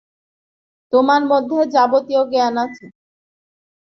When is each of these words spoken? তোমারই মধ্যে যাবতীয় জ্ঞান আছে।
তোমারই 0.93 1.25
মধ্যে 1.25 1.59
যাবতীয় 1.73 2.21
জ্ঞান 2.31 2.55
আছে। 2.65 2.85